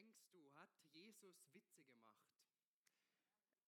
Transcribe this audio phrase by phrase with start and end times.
[0.00, 2.26] denkst du, hat Jesus Witze gemacht?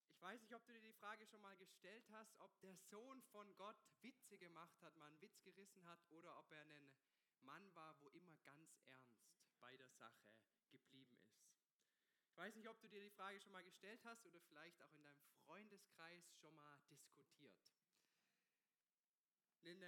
[0.09, 3.21] Ich weiß nicht, ob du dir die Frage schon mal gestellt hast, ob der Sohn
[3.33, 6.91] von Gott Witze gemacht hat, mal einen Witz gerissen hat oder ob er ein
[7.41, 9.29] Mann war, wo immer ganz ernst
[9.61, 10.33] bei der Sache
[10.71, 11.45] geblieben ist.
[12.31, 14.95] Ich weiß nicht, ob du dir die Frage schon mal gestellt hast oder vielleicht auch
[14.95, 17.53] in deinem Freundeskreis schon mal diskutiert.
[19.65, 19.83] Ein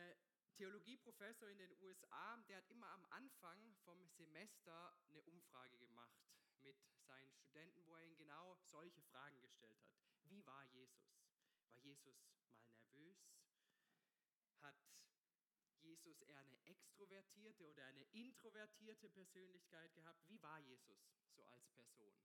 [0.57, 6.14] Theologieprofessor in den USA, der hat immer am Anfang vom Semester eine Umfrage gemacht
[6.61, 9.99] mit seinen Studenten, wo er ihnen genau solche Fragen gestellt hat.
[10.29, 11.18] Wie war Jesus?
[11.67, 12.39] War Jesus mal
[12.77, 13.17] nervös?
[14.61, 14.77] Hat
[15.80, 20.22] Jesus eher eine extrovertierte oder eine introvertierte Persönlichkeit gehabt?
[20.29, 22.16] Wie war Jesus so als Person?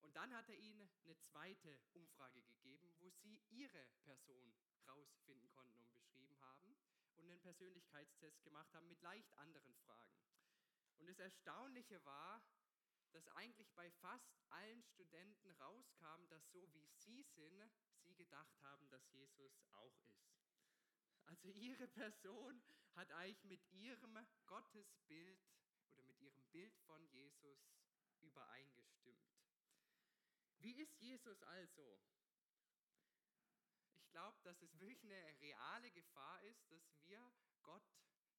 [0.00, 4.52] Und dann hat er ihnen eine zweite Umfrage gegeben, wo sie ihre Person
[4.86, 6.81] rausfinden konnten und beschrieben haben
[7.22, 10.20] und einen Persönlichkeitstest gemacht haben mit leicht anderen Fragen.
[10.98, 12.42] Und das Erstaunliche war,
[13.12, 17.70] dass eigentlich bei fast allen Studenten rauskam, dass so wie sie sind,
[18.04, 20.42] sie gedacht haben, dass Jesus auch ist.
[21.26, 22.62] Also ihre Person
[22.94, 25.40] hat eigentlich mit ihrem Gottesbild
[25.90, 27.58] oder mit ihrem Bild von Jesus
[28.20, 29.32] übereingestimmt.
[30.58, 32.00] Wie ist Jesus also?
[34.12, 37.32] Ich glaube, dass es wirklich eine reale Gefahr ist, dass wir
[37.62, 37.82] Gott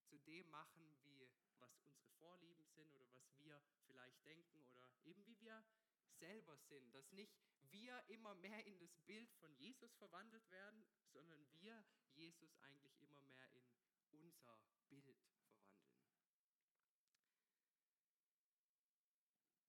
[0.08, 5.26] zu dem machen, wie was unsere Vorlieben sind oder was wir vielleicht denken oder eben
[5.26, 5.66] wie wir
[6.20, 6.94] selber sind.
[6.94, 7.34] Dass nicht
[7.72, 13.22] wir immer mehr in das Bild von Jesus verwandelt werden, sondern wir Jesus eigentlich immer
[13.22, 13.66] mehr in
[14.22, 15.18] unser Bild verwandeln.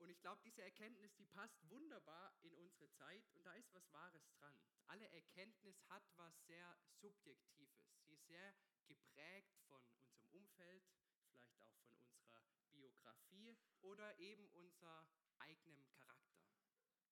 [0.00, 3.93] Und ich glaube, diese Erkenntnis, die passt wunderbar in unsere Zeit und da ist was
[3.93, 4.57] Wahres dran.
[4.87, 7.84] Alle Erkenntnis hat was sehr Subjektives.
[8.07, 8.55] Sie ist sehr
[8.87, 10.85] geprägt von unserem Umfeld,
[11.27, 15.07] vielleicht auch von unserer Biografie oder eben unser
[15.39, 16.47] eigenem Charakter,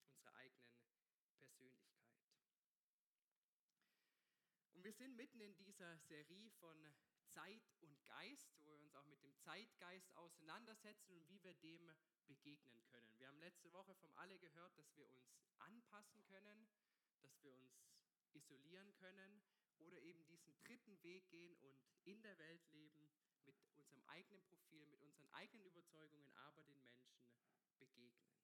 [0.05, 0.73] unserer eigenen
[1.35, 2.07] Persönlichkeit.
[4.71, 6.93] Und wir sind mitten in dieser Serie von
[7.33, 11.91] Zeit und Geist, wo wir uns auch mit dem Zeitgeist auseinandersetzen und wie wir dem
[12.27, 13.17] begegnen können.
[13.17, 15.25] Wir haben letzte Woche von alle gehört, dass wir uns
[15.59, 16.67] anpassen können,
[17.21, 17.71] dass wir uns
[18.33, 19.41] isolieren können
[19.77, 23.09] oder eben diesen dritten Weg gehen und in der Welt leben
[23.45, 27.23] mit unserem eigenen Profil, mit unseren eigenen Überzeugungen, aber den Menschen
[27.77, 28.35] begegnen.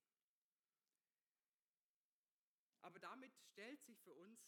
[2.82, 4.40] Aber damit stellt sich für uns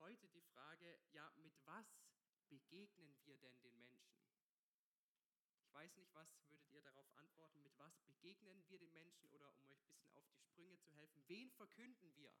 [0.00, 1.86] heute die Frage, ja, mit was
[2.48, 4.25] begegnen wir denn den Menschen?
[5.76, 7.62] Weiß nicht, was würdet ihr darauf antworten?
[7.62, 10.90] Mit was begegnen wir den Menschen oder um euch ein bisschen auf die Sprünge zu
[10.92, 11.22] helfen?
[11.28, 12.34] Wen verkünden wir?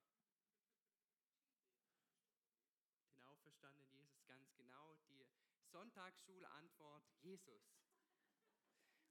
[3.12, 4.94] Den auferstandenen Jesus, ganz genau.
[5.10, 5.26] Die
[5.66, 7.76] Sonntagsschulantwort Jesus.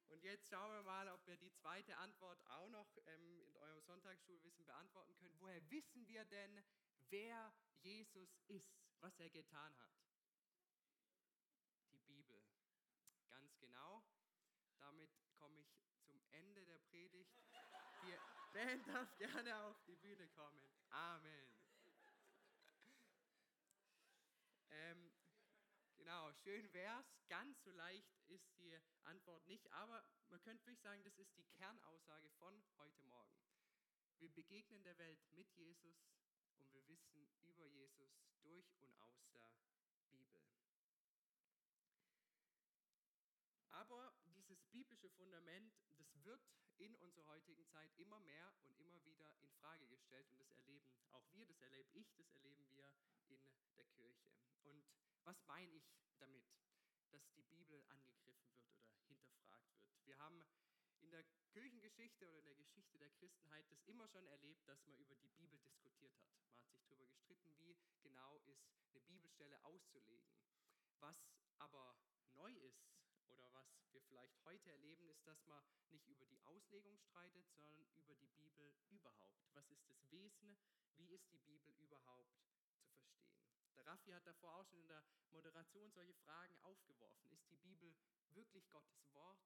[0.08, 3.84] Und jetzt schauen wir mal, ob wir die zweite Antwort auch noch ähm, in eurem
[3.84, 5.40] Sonntagsschulwissen beantworten können.
[5.40, 6.63] Woher wissen wir denn,
[7.09, 7.53] wer
[7.84, 9.92] Jesus ist, was er getan hat?
[11.92, 12.44] Die Bibel.
[13.30, 14.03] Ganz genau.
[14.80, 15.68] Damit komme ich
[16.06, 17.36] zum Ende der Predigt.
[18.02, 18.13] Die
[18.56, 20.64] Band darf gerne auf die Bühne kommen.
[20.90, 21.50] Amen.
[24.70, 25.12] Ähm,
[25.98, 27.06] genau, schön wär's.
[27.28, 28.74] Ganz so leicht ist die
[29.04, 33.36] Antwort nicht, aber man könnte wirklich sagen, das ist die Kernaussage von heute Morgen.
[34.20, 36.08] Wir begegnen der Welt mit Jesus
[36.56, 39.52] und wir wissen über Jesus durch und aus der
[40.08, 40.42] Bibel.
[43.72, 46.42] Aber dieses biblische Fundament, das wird
[46.85, 50.85] in unserer heutigen Zeit immer mehr und immer wieder in Frage gestellt und das erleben
[51.12, 52.91] auch wir, das erlebe ich, das erleben wir
[53.28, 53.40] in
[53.75, 54.29] der Kirche.
[54.63, 54.85] Und
[55.24, 55.84] was meine ich
[56.19, 56.44] damit,
[57.09, 60.06] dass die Bibel angegriffen wird oder hinterfragt wird?
[60.06, 60.44] Wir haben
[61.00, 64.97] in der Kirchengeschichte oder in der Geschichte der Christenheit das immer schon erlebt, dass man
[64.97, 66.29] über die Bibel diskutiert hat.
[66.38, 70.35] Man hat sich darüber gestritten, wie genau ist eine Bibelstelle auszulegen.
[71.00, 71.18] Was
[71.57, 71.95] aber
[72.34, 72.94] neu ist
[73.95, 78.27] wir vielleicht heute erleben, ist, dass man nicht über die Auslegung streitet, sondern über die
[78.27, 79.47] Bibel überhaupt.
[79.53, 80.57] Was ist das Wesen?
[80.97, 83.00] Wie ist die Bibel überhaupt zu verstehen?
[83.77, 87.31] Der Raffi hat davor auch schon in der Moderation solche Fragen aufgeworfen.
[87.31, 87.95] Ist die Bibel
[88.33, 89.39] wirklich Gottes Wort?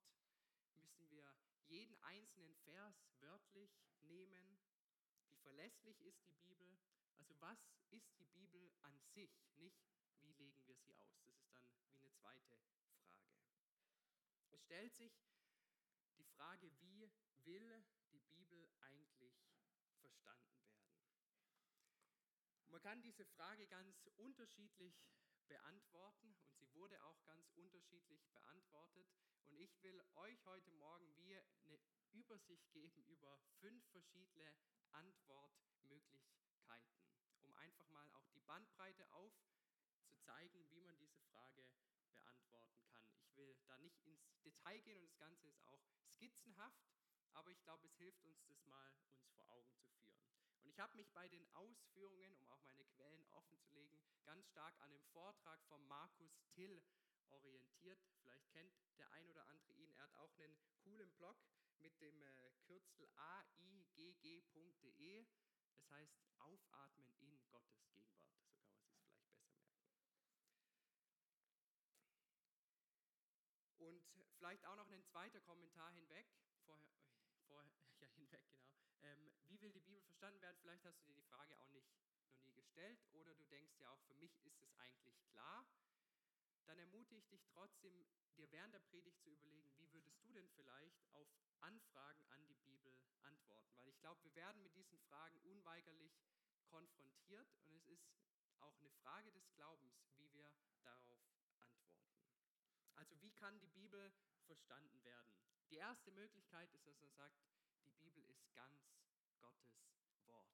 [0.76, 1.36] Müssen wir
[1.68, 3.72] jeden einzelnen Vers wörtlich
[4.02, 4.60] nehmen?
[5.28, 6.80] Wie verlässlich ist die Bibel?
[7.18, 7.60] Also was
[7.92, 9.32] ist die Bibel an sich?
[9.58, 9.86] Nicht,
[10.22, 11.22] wie legen wir sie aus?
[11.24, 12.60] Das ist dann wie eine zweite.
[14.60, 15.24] Es stellt sich
[16.18, 17.10] die Frage, wie
[17.46, 19.42] will die Bibel eigentlich
[20.02, 20.92] verstanden werden?
[22.68, 25.02] Man kann diese Frage ganz unterschiedlich
[25.48, 29.08] beantworten und sie wurde auch ganz unterschiedlich beantwortet.
[29.48, 31.80] Und ich will euch heute Morgen wie eine
[32.12, 34.54] Übersicht geben über fünf verschiedene
[34.92, 37.08] Antwortmöglichkeiten,
[37.44, 41.66] um einfach mal auch die Bandbreite aufzuzeigen, wie man diese Frage
[42.12, 43.08] beantworten kann.
[43.16, 44.04] Ich will da nicht
[44.50, 45.82] Detail gehen und das Ganze ist auch
[46.14, 46.82] skizzenhaft,
[47.34, 50.20] aber ich glaube, es hilft uns, das mal uns vor Augen zu führen.
[50.64, 54.48] Und ich habe mich bei den Ausführungen, um auch meine Quellen offen zu legen, ganz
[54.48, 56.84] stark an dem Vortrag von Markus Till
[57.30, 58.00] orientiert.
[58.22, 59.94] Vielleicht kennt der ein oder andere ihn.
[59.94, 61.38] Er hat auch einen coolen Blog
[61.78, 64.36] mit dem äh, Kürzel aigg.de.
[65.74, 68.36] Das heißt Aufatmen in Gottes Gegenwart.
[68.42, 70.10] So kann man sich vielleicht besser merken.
[73.78, 74.04] Und
[74.40, 76.26] vielleicht auch noch ein zweiter Kommentar hinweg,
[76.64, 76.96] vorher,
[77.46, 77.70] vorher
[78.00, 78.72] ja hinweg, genau.
[79.02, 80.58] Ähm, wie will die Bibel verstanden werden?
[80.62, 81.92] Vielleicht hast du dir die Frage auch nicht
[82.24, 85.68] noch nie gestellt oder du denkst ja auch, für mich ist es eigentlich klar.
[86.66, 88.06] Dann ermutige ich dich trotzdem,
[88.38, 91.28] dir während der Predigt zu überlegen, wie würdest du denn vielleicht auf
[91.60, 93.76] Anfragen an die Bibel antworten?
[93.76, 96.18] Weil ich glaube, wir werden mit diesen Fragen unweigerlich
[96.68, 98.08] konfrontiert und es ist
[98.60, 100.50] auch eine Frage des Glaubens, wie wir
[100.84, 101.20] darauf
[101.60, 102.10] antworten.
[102.96, 104.14] Also wie kann die Bibel
[104.50, 105.32] verstanden werden?
[105.70, 107.38] Die erste Möglichkeit ist, dass man sagt,
[107.86, 108.82] die Bibel ist ganz
[109.42, 109.86] Gottes
[110.26, 110.50] Wort.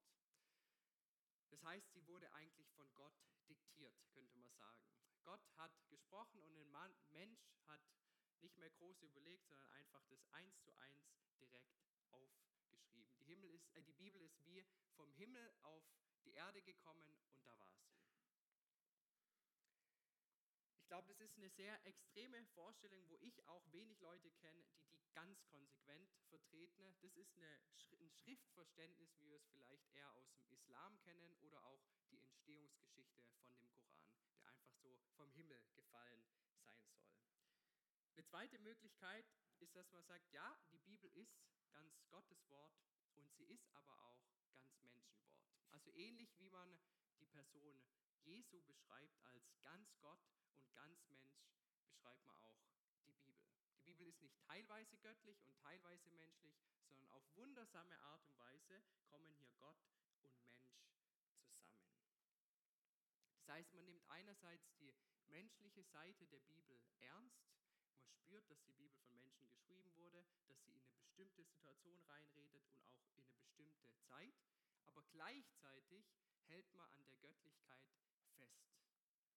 [1.49, 3.15] Das heißt, sie wurde eigentlich von Gott
[3.47, 4.83] diktiert, könnte man sagen.
[5.23, 6.67] Gott hat gesprochen und ein
[7.11, 7.81] Mensch hat
[8.41, 11.07] nicht mehr groß überlegt, sondern einfach das eins zu eins
[11.39, 11.73] direkt
[12.09, 13.07] aufgeschrieben.
[13.19, 14.63] Die, Himmel ist, äh, die Bibel ist wie
[14.95, 15.83] vom Himmel auf
[16.25, 18.04] die Erde gekommen und da war sie.
[20.95, 24.95] Ich glaube, das ist eine sehr extreme Vorstellung, wo ich auch wenig Leute kenne, die
[24.95, 26.95] die ganz konsequent vertreten.
[27.01, 27.59] Das ist eine,
[27.99, 33.25] ein Schriftverständnis, wie wir es vielleicht eher aus dem Islam kennen oder auch die Entstehungsgeschichte
[33.25, 36.79] von dem Koran, der einfach so vom Himmel gefallen sein soll.
[38.13, 39.25] Eine zweite Möglichkeit
[39.59, 41.43] ist, dass man sagt, ja, die Bibel ist
[41.73, 42.73] ganz Gottes Wort
[43.15, 45.43] und sie ist aber auch ganz Menschenwort.
[45.71, 46.79] Also ähnlich wie man
[47.19, 47.83] die Person
[48.23, 50.21] Jesu beschreibt als ganz Gott
[50.59, 51.41] und ganz Mensch,
[51.87, 52.57] beschreibt man auch
[52.95, 53.35] die Bibel.
[53.77, 56.55] Die Bibel ist nicht teilweise göttlich und teilweise menschlich,
[56.87, 60.85] sondern auf wundersame Art und Weise kommen hier Gott und Mensch zusammen.
[63.37, 64.93] Das heißt, man nimmt einerseits die
[65.27, 67.45] menschliche Seite der Bibel ernst,
[67.99, 72.01] man spürt, dass die Bibel von Menschen geschrieben wurde, dass sie in eine bestimmte Situation
[72.03, 74.33] reinredet und auch in eine bestimmte Zeit,
[74.85, 76.05] aber gleichzeitig
[76.47, 77.85] hält man an der Göttlichkeit
[78.37, 78.65] fest.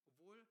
[0.07, 0.47] Obwohl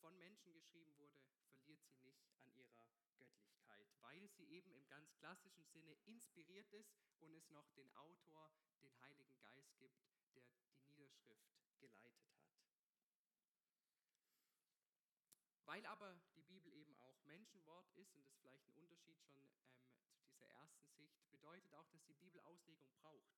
[0.00, 1.18] von Menschen geschrieben wurde,
[1.50, 6.92] verliert sie nicht an ihrer Göttlichkeit, weil sie eben im ganz klassischen Sinne inspiriert ist
[7.20, 8.50] und es noch den Autor,
[8.82, 9.98] den Heiligen Geist gibt,
[10.34, 11.48] der die Niederschrift
[11.80, 12.48] geleitet hat.
[15.64, 19.38] Weil aber die Bibel eben auch Menschenwort ist, und das ist vielleicht ein Unterschied schon
[19.38, 23.28] ähm, zu dieser ersten Sicht, bedeutet auch, dass die Bibel Auslegung braucht.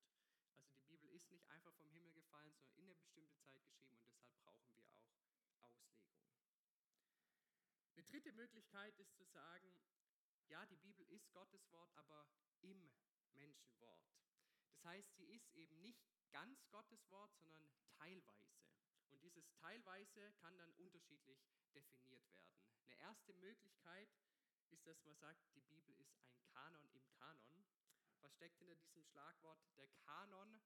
[0.55, 3.97] Also die Bibel ist nicht einfach vom Himmel gefallen, sondern in eine bestimmte Zeit geschrieben
[3.97, 5.21] und deshalb brauchen wir auch Auslegung.
[8.11, 9.73] Dritte Möglichkeit ist zu sagen,
[10.47, 12.27] ja, die Bibel ist Gottes Wort, aber
[12.59, 12.91] im
[13.35, 14.03] Menschenwort.
[14.67, 18.59] Das heißt, sie ist eben nicht ganz Gottes Wort, sondern teilweise.
[19.11, 21.39] Und dieses teilweise kann dann unterschiedlich
[21.73, 22.53] definiert werden.
[22.83, 24.09] Eine erste Möglichkeit
[24.71, 27.65] ist, dass man sagt, die Bibel ist ein Kanon im Kanon.
[28.19, 29.57] Was steckt hinter diesem Schlagwort?
[29.77, 30.61] Der Kanon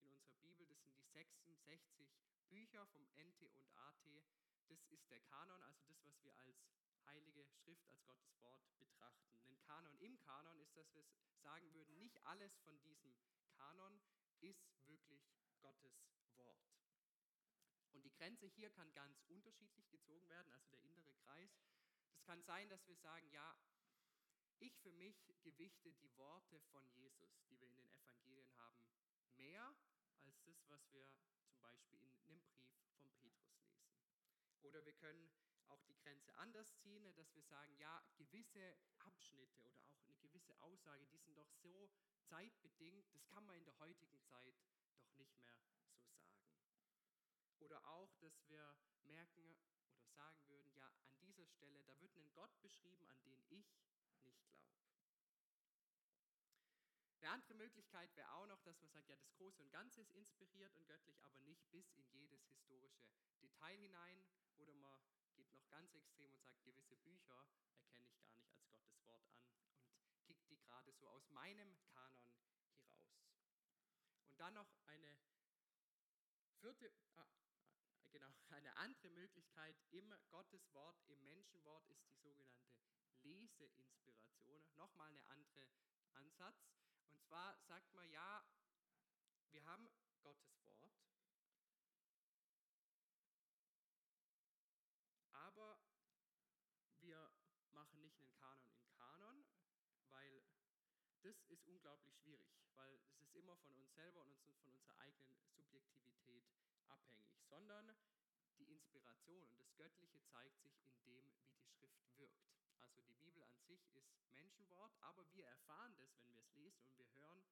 [0.00, 2.10] in unserer Bibel, das sind die 66
[2.48, 4.04] Bücher vom NT und AT.
[4.68, 6.56] Das ist der Kanon, also das, was wir als
[7.06, 9.38] heilige Schrift, als Gottes Wort betrachten.
[9.46, 11.04] Ein Kanon im Kanon ist, dass wir
[11.42, 13.14] sagen würden, nicht alles von diesem
[13.56, 14.00] Kanon
[14.40, 15.22] ist wirklich
[15.60, 15.94] Gottes
[16.36, 16.60] Wort.
[17.92, 21.50] Und die Grenze hier kann ganz unterschiedlich gezogen werden, also der innere Kreis.
[22.10, 23.56] Das kann sein, dass wir sagen, ja,
[24.58, 28.84] ich für mich gewichte die Worte von Jesus, die wir in den Evangelien haben,
[29.36, 29.74] mehr
[30.22, 31.06] als das, was wir
[31.46, 33.56] zum Beispiel in einem Brief von Petrus lesen.
[34.62, 35.30] Oder wir können
[35.68, 40.60] auch die Grenze anders ziehen, dass wir sagen, ja, gewisse Abschnitte oder auch eine gewisse
[40.60, 41.88] Aussage, die sind doch so
[42.24, 46.10] zeitbedingt, das kann man in der heutigen Zeit doch nicht mehr so sagen.
[47.60, 49.56] Oder auch, dass wir merken
[49.94, 53.48] oder sagen würden, ja, an dieser Stelle, da wird ein Gott beschrieben, an den ich
[53.50, 54.32] nicht glaube.
[57.26, 60.12] Eine andere Möglichkeit wäre auch noch, dass man sagt, ja, das Große und Ganze ist
[60.12, 63.04] inspiriert und göttlich, aber nicht bis in jedes historische
[63.42, 64.24] Detail hinein.
[64.58, 64.96] Oder man
[65.34, 69.26] geht noch ganz extrem und sagt, gewisse Bücher erkenne ich gar nicht als Gottes Wort
[69.32, 69.50] an
[70.12, 72.94] und kickt die gerade so aus meinem Kanon heraus.
[74.28, 75.18] Und dann noch eine
[76.60, 77.26] vierte, ah,
[78.12, 82.78] genau, eine andere Möglichkeit im Gotteswort, im Menschenwort ist die sogenannte
[83.22, 84.64] Lese Inspiration.
[84.76, 85.68] Nochmal eine andere
[86.12, 86.85] Ansatz.
[87.16, 88.44] Und zwar sagt man, ja,
[89.50, 89.88] wir haben
[90.20, 90.92] Gottes Wort,
[95.32, 95.80] aber
[97.00, 97.32] wir
[97.72, 99.46] machen nicht einen Kanon in Kanon,
[100.10, 100.44] weil
[101.22, 105.40] das ist unglaublich schwierig, weil es ist immer von uns selber und von unserer eigenen
[105.56, 106.44] Subjektivität
[106.88, 107.96] abhängig, sondern
[108.58, 111.32] die Inspiration und das Göttliche zeigt sich in dem,
[111.80, 112.55] wie die Schrift wirkt.
[112.88, 116.82] Also die Bibel an sich ist Menschenwort, aber wir erfahren das, wenn wir es lesen
[116.84, 117.44] und wir hören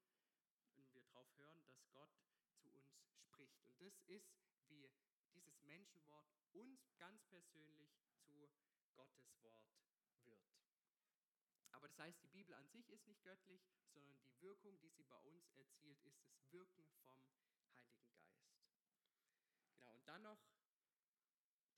[0.76, 2.10] und wir darauf hören, dass Gott
[2.60, 2.88] zu uns
[3.26, 3.58] spricht.
[3.68, 4.36] Und das ist,
[4.68, 4.90] wie
[5.34, 7.90] dieses Menschenwort uns ganz persönlich
[8.24, 8.48] zu
[8.94, 9.66] Gottes Wort
[10.22, 10.40] wird.
[11.72, 13.60] Aber das heißt, die Bibel an sich ist nicht göttlich,
[13.92, 18.04] sondern die Wirkung, die sie bei uns erzielt, ist das Wirken vom Heiligen Geist.
[19.72, 20.38] Genau, und dann noch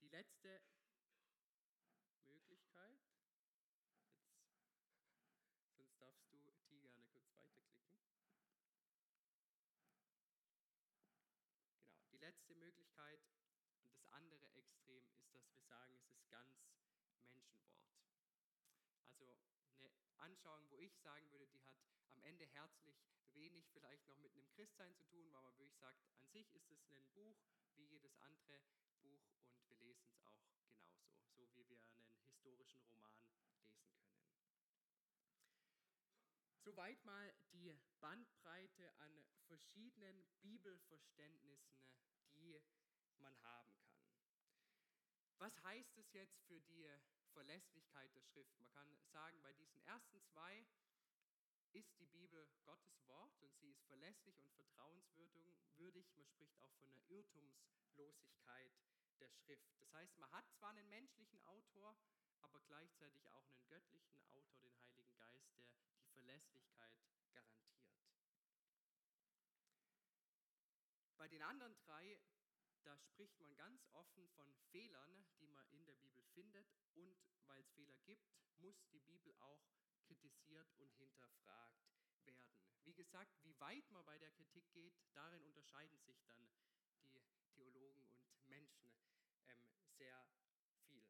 [0.01, 0.61] die letzte
[2.27, 3.01] Möglichkeit.
[5.47, 7.97] Jetzt, sonst darfst du die gerne kurz weiterklicken.
[11.89, 13.21] Genau, die letzte Möglichkeit
[13.81, 16.57] und das andere Extrem ist, dass wir sagen, es ist ganz
[17.25, 17.87] Menschenwort.
[19.05, 19.37] Also
[20.19, 21.75] eine Anschauung, wo ich sagen würde, die hat
[22.13, 22.95] am Ende herzlich
[23.33, 26.71] wenig vielleicht noch mit einem Christsein zu tun, weil man wirklich sagt, an sich ist
[26.71, 27.37] es ein Buch
[27.75, 28.63] wie jedes andere
[29.01, 29.27] Buch
[29.57, 30.95] und wir lesen es auch genauso,
[31.35, 33.75] so wie wir einen historischen Roman lesen können.
[36.63, 41.83] Soweit mal die Bandbreite an verschiedenen Bibelverständnissen,
[42.35, 42.63] die
[43.19, 44.07] man haben kann.
[45.39, 46.89] Was heißt es jetzt für die
[47.37, 48.59] Verlässlichkeit der Schrift?
[48.59, 50.65] Man kann sagen, bei diesen ersten zwei
[51.75, 56.11] ist die Bibel Gottes Wort und sie ist verlässlich und vertrauenswürdig.
[56.17, 58.73] Man spricht auch von einer Irrtumslosigkeit
[59.21, 59.69] der Schrift.
[59.81, 61.95] Das heißt, man hat zwar einen menschlichen Autor,
[62.41, 66.97] aber gleichzeitig auch einen göttlichen Autor, den Heiligen Geist, der die Verlässlichkeit
[67.35, 67.85] garantiert.
[71.19, 72.19] Bei den anderen drei,
[72.87, 76.67] da spricht man ganz offen von Fehlern, die man in der Bibel findet.
[76.95, 79.61] Und weil es Fehler gibt, muss die Bibel auch
[80.07, 81.83] kritisiert und hinterfragt
[82.25, 82.57] werden.
[82.85, 86.49] Wie gesagt, wie weit man bei der Kritik geht, darin unterscheiden sich dann
[87.03, 87.21] die
[87.57, 88.95] Theologen und Menschen
[89.49, 90.25] ähm, sehr
[90.89, 91.05] viel.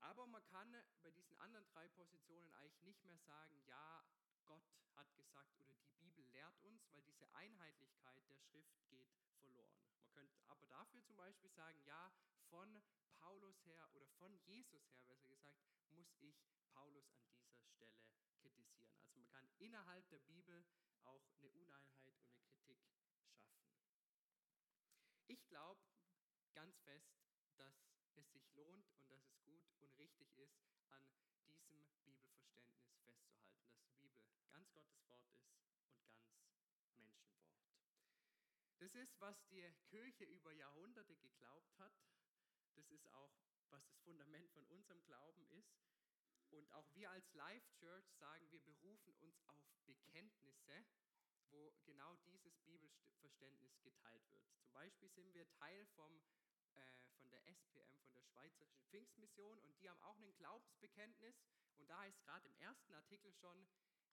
[0.00, 4.04] Aber man kann bei diesen anderen drei Positionen eigentlich nicht mehr sagen, ja,
[4.46, 4.62] Gott
[4.94, 9.16] hat gesagt oder die Bibel lehrt uns, weil diese Einheitlichkeit der Schrift geht
[10.16, 12.10] könnte aber dafür zum Beispiel sagen, ja,
[12.48, 12.82] von
[13.20, 16.42] Paulus her oder von Jesus her, besser gesagt, muss ich
[16.72, 18.00] Paulus an dieser Stelle
[18.40, 18.90] kritisieren.
[18.98, 20.64] Also man kann innerhalb der Bibel
[21.04, 23.26] auch eine Uneinheit und eine Kritik schaffen.
[25.26, 25.80] Ich glaube
[26.54, 27.12] ganz fest,
[27.56, 27.74] dass
[28.14, 30.56] es sich lohnt und dass es gut und richtig ist,
[30.88, 31.04] an
[31.68, 37.65] diesem Bibelverständnis festzuhalten, dass die Bibel ganz Gottes Wort ist und ganz Menschenwort.
[38.78, 41.92] Das ist, was die Kirche über Jahrhunderte geglaubt hat.
[42.74, 43.32] Das ist auch,
[43.70, 45.74] was das Fundament von unserem Glauben ist.
[46.50, 50.84] Und auch wir als Life Church sagen, wir berufen uns auf Bekenntnisse,
[51.50, 54.44] wo genau dieses Bibelverständnis geteilt wird.
[54.58, 56.22] Zum Beispiel sind wir Teil vom,
[56.74, 61.36] äh, von der SPM, von der Schweizerischen Pfingstmission, und die haben auch ein Glaubensbekenntnis.
[61.78, 63.66] Und da heißt gerade im ersten Artikel schon,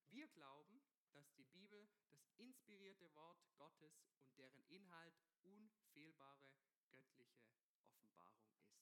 [0.09, 0.81] wir glauben,
[1.13, 6.49] dass die Bibel das inspirierte Wort Gottes und deren Inhalt unfehlbare
[6.89, 7.47] göttliche
[7.85, 8.81] Offenbarung ist.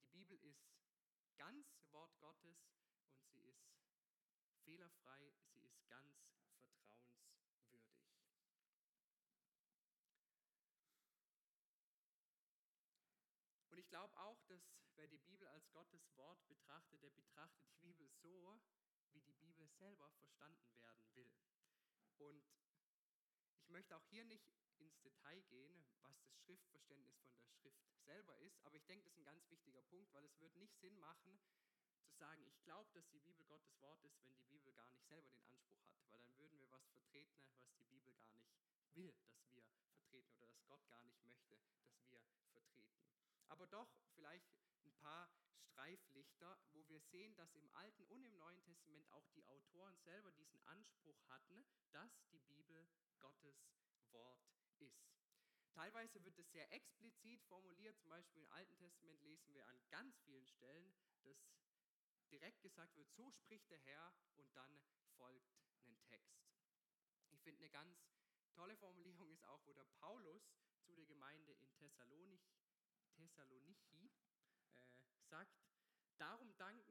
[0.00, 0.64] Die Bibel ist
[1.36, 2.56] ganz Wort Gottes
[3.16, 3.64] und sie ist
[4.64, 7.94] fehlerfrei, sie ist ganz vertrauenswürdig.
[13.70, 14.62] Und ich glaube auch, dass
[14.94, 18.60] wer die Bibel als Gottes Wort betrachtet, der betrachtet die Bibel so,
[19.14, 21.32] wie die Bibel selber verstanden werden will.
[22.18, 22.44] Und
[23.58, 24.46] ich möchte auch hier nicht
[24.78, 29.12] ins Detail gehen, was das Schriftverständnis von der Schrift selber ist, aber ich denke, das
[29.12, 31.40] ist ein ganz wichtiger Punkt, weil es wird nicht Sinn machen,
[32.04, 35.04] zu sagen, ich glaube, dass die Bibel Gottes Wort ist, wenn die Bibel gar nicht
[35.06, 38.52] selber den Anspruch hat, weil dann würden wir was vertreten, was die Bibel gar nicht
[38.94, 39.14] will,
[39.54, 41.58] dass wir vertreten oder dass Gott gar nicht möchte,
[41.92, 42.84] dass wir vertreten.
[43.48, 44.46] Aber doch vielleicht
[44.84, 45.30] ein paar
[45.74, 50.30] Streiflichter, wo wir sehen, dass im Alten und im Neuen Testament auch die Autoren selber
[50.30, 52.88] diesen Anspruch hatten, dass die Bibel
[53.18, 53.56] Gottes
[54.12, 54.40] Wort
[54.78, 55.10] ist.
[55.72, 60.16] Teilweise wird es sehr explizit formuliert, zum Beispiel im Alten Testament lesen wir an ganz
[60.20, 61.36] vielen Stellen, dass
[62.30, 64.80] direkt gesagt wird, so spricht der Herr und dann
[65.16, 66.38] folgt ein Text.
[67.30, 67.98] Ich finde eine ganz
[68.52, 70.54] tolle Formulierung ist auch, wo der Paulus
[70.84, 72.44] zu der Gemeinde in Thessaloniki
[74.76, 75.54] äh, sagt,
[76.18, 76.84] darum dank,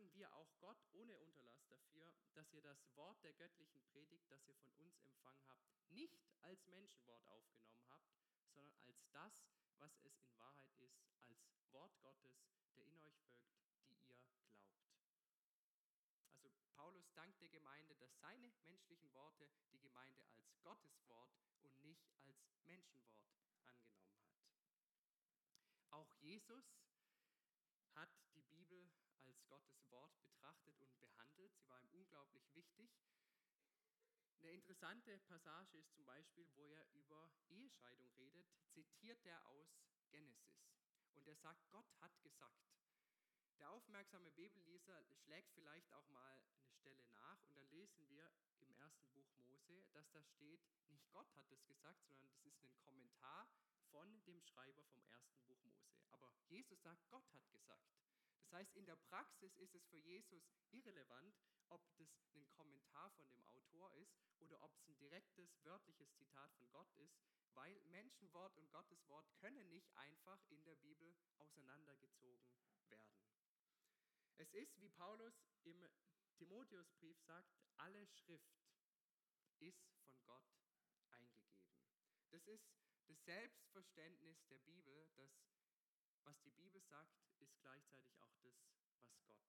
[0.63, 4.97] Gott ohne Unterlass dafür, dass ihr das Wort der göttlichen Predigt, das ihr von uns
[5.01, 8.07] empfangen habt, nicht als Menschenwort aufgenommen habt,
[8.53, 9.33] sondern als das,
[9.77, 10.97] was es in Wahrheit ist,
[11.27, 12.45] als Wort Gottes,
[12.77, 13.51] der in euch wirkt,
[13.89, 14.55] die ihr glaubt.
[16.31, 21.77] Also Paulus dankt der Gemeinde, dass seine menschlichen Worte die Gemeinde als Gottes Wort und
[21.83, 23.27] nicht als Menschenwort
[23.65, 23.77] angenommen hat.
[25.89, 26.63] Auch Jesus
[27.95, 28.89] hat die Bibel
[29.25, 31.53] als Gottes Wort betrachtet und behandelt.
[31.55, 32.89] Sie war ihm unglaublich wichtig.
[34.41, 39.79] Eine interessante Passage ist zum Beispiel, wo er über Ehescheidung redet, zitiert er aus
[40.09, 40.65] Genesis.
[41.13, 42.65] Und er sagt, Gott hat gesagt.
[43.59, 48.73] Der aufmerksame Bibelleser schlägt vielleicht auch mal eine Stelle nach und dann lesen wir im
[48.73, 52.75] ersten Buch Mose, dass da steht, nicht Gott hat es gesagt, sondern das ist ein
[52.79, 53.47] Kommentar
[53.91, 56.01] von dem Schreiber vom ersten Buch Mose.
[56.09, 57.93] Aber Jesus sagt, Gott hat gesagt.
[58.53, 61.35] Das heißt, in der Praxis ist es für Jesus irrelevant,
[61.69, 66.53] ob das ein Kommentar von dem Autor ist oder ob es ein direktes wörtliches Zitat
[66.53, 67.17] von Gott ist,
[67.55, 72.53] weil Menschenwort und Gottes Wort können nicht einfach in der Bibel auseinandergezogen
[72.89, 73.17] werden.
[74.37, 75.33] Es ist, wie Paulus
[75.63, 75.83] im
[76.35, 78.53] Timotheusbrief sagt, alle Schrift
[79.61, 80.45] ist von Gott
[81.09, 81.73] eingegeben.
[82.29, 82.69] Das ist
[83.07, 85.31] das Selbstverständnis der Bibel, dass
[86.25, 89.43] was die Bibel sagt, ist gleichzeitig auch das, was Gott sagt.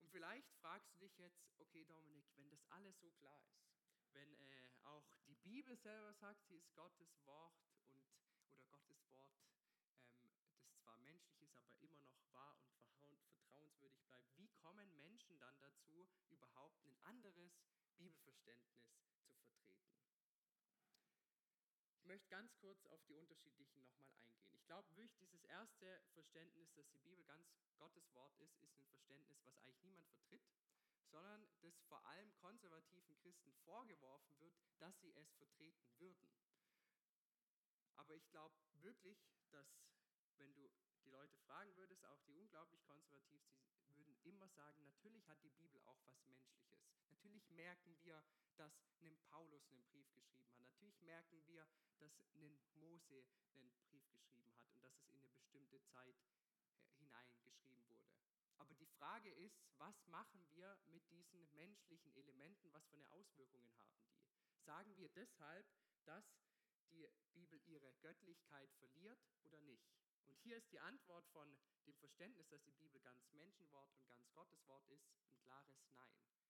[0.00, 3.64] Und vielleicht fragst du dich jetzt, okay Dominik, wenn das alles so klar ist,
[4.12, 7.58] wenn äh, auch die Bibel selber sagt, sie ist Gottes Wort
[7.88, 8.04] und
[8.46, 9.34] oder Gottes Wort,
[10.20, 10.30] ähm,
[10.60, 12.60] das zwar menschlich ist, aber immer noch wahr
[13.08, 17.52] und vertrauenswürdig bleibt, wie kommen Menschen dann dazu, überhaupt ein anderes
[17.96, 19.93] Bibelverständnis zu vertreten?
[22.04, 24.52] Möchte ganz kurz auf die unterschiedlichen nochmal eingehen.
[24.52, 28.86] Ich glaube wirklich, dieses erste Verständnis, dass die Bibel ganz Gottes Wort ist, ist ein
[28.86, 30.42] Verständnis, was eigentlich niemand vertritt,
[31.10, 36.30] sondern das vor allem konservativen Christen vorgeworfen wird, dass sie es vertreten würden.
[37.96, 39.18] Aber ich glaube wirklich,
[39.50, 39.66] dass
[40.36, 40.68] wenn du
[41.04, 43.42] die Leute fragen würdest, auch die unglaublich konservativ,
[43.86, 46.84] sie würden immer sagen, natürlich hat die Bibel auch was Menschliches.
[47.24, 48.22] Natürlich merken wir,
[48.58, 50.60] dass ein Paulus einen Brief geschrieben hat.
[50.60, 51.66] Natürlich merken wir,
[51.98, 56.16] dass ein Mose einen Brief geschrieben hat und dass es in eine bestimmte Zeit
[56.98, 58.04] hineingeschrieben wurde.
[58.58, 62.70] Aber die Frage ist, was machen wir mit diesen menschlichen Elementen?
[62.74, 64.12] Was für eine Auswirkungen haben die?
[64.60, 65.66] Sagen wir deshalb,
[66.04, 66.26] dass
[66.90, 69.88] die Bibel ihre Göttlichkeit verliert oder nicht?
[70.26, 74.30] Und hier ist die Antwort von dem Verständnis, dass die Bibel ganz Menschenwort und ganz
[74.34, 76.43] Gotteswort ist, ein klares Nein.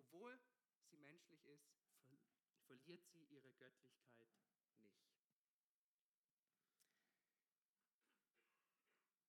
[0.00, 0.40] Obwohl
[0.88, 1.68] sie menschlich ist,
[2.66, 4.32] verliert sie ihre Göttlichkeit
[4.78, 4.96] nicht.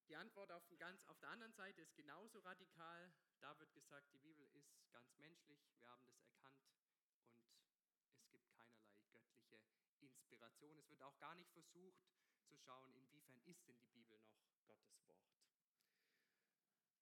[0.07, 3.11] Die Antwort auf, ganz, auf der anderen Seite ist genauso radikal.
[3.41, 8.49] Da wird gesagt, die Bibel ist ganz menschlich, wir haben das erkannt und es gibt
[8.51, 9.59] keinerlei göttliche
[9.99, 10.77] Inspiration.
[10.77, 12.01] Es wird auch gar nicht versucht
[12.45, 15.40] zu schauen, inwiefern ist denn die Bibel noch Gottes Wort.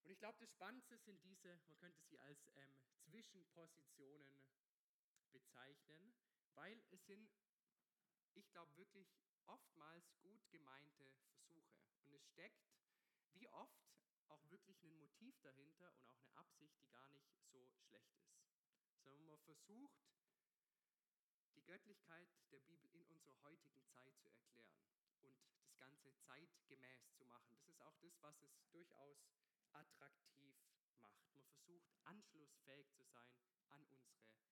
[0.10, 4.44] Und ich glaube, das Spannendste sind diese, man könnte sie als ähm, Zwischenpositionen
[5.32, 6.16] bezeichnen,
[6.56, 7.30] weil es sind,
[8.34, 9.08] ich glaube, wirklich
[9.46, 11.78] oftmals gut gemeinte Versuche.
[12.02, 12.66] Und es steckt
[13.34, 13.88] wie oft
[14.30, 18.50] auch wirklich ein Motiv dahinter und auch eine Absicht, die gar nicht so schlecht ist.
[19.04, 20.10] Sondern man versucht,
[21.54, 24.82] die Göttlichkeit der Bibel in unserer heutigen Zeit zu erklären
[25.22, 27.52] und das Ganze zeitgemäß zu machen.
[27.52, 29.20] Das ist auch das, was es durchaus
[29.74, 30.56] attraktiv
[31.02, 31.34] macht.
[31.34, 33.36] Man versucht, anschlussfähig zu sein
[33.70, 34.50] an unsere Zeit.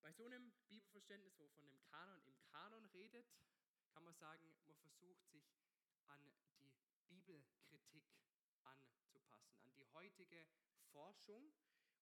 [0.00, 3.26] Bei so einem Bibelverständnis, wo von dem Kanon im Kanon redet,
[3.94, 5.44] kann man sagen, man versucht sich
[6.06, 6.72] an die
[7.08, 8.04] Bibelkritik
[8.64, 10.46] anzupassen, an die heutige
[10.90, 11.52] Forschung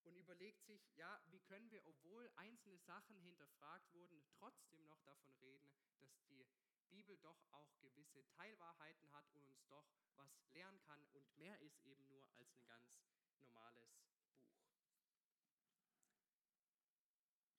[0.03, 5.35] und überlegt sich, ja, wie können wir, obwohl einzelne Sachen hinterfragt wurden, trotzdem noch davon
[5.37, 6.47] reden, dass die
[6.91, 11.81] Bibel doch auch gewisse Teilwahrheiten hat und uns doch was lernen kann und mehr ist
[11.85, 13.01] eben nur als ein ganz
[13.39, 14.21] normales Buch.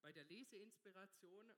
[0.01, 1.53] Bei der Leseinspiration